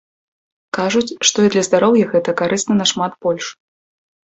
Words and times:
Кажуць, 0.77 1.15
што 1.29 1.37
і 1.45 1.51
для 1.57 1.63
здароўя 1.69 2.09
гэта 2.15 2.37
карысна 2.41 2.81
нашмат 2.83 3.13
больш. 3.29 3.45